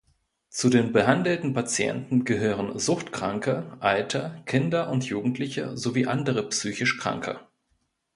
Zu 0.49 0.69
den 0.69 0.93
behandelten 0.93 1.53
Patienten 1.53 2.25
gehören 2.25 2.79
Suchtkranke, 2.79 3.77
Alte, 3.81 4.41
Kinder 4.47 4.89
und 4.89 5.03
Jugendliche 5.05 5.77
sowie 5.77 6.07
andere 6.07 6.49
psychisch 6.49 6.97
Kranke. 6.97 7.39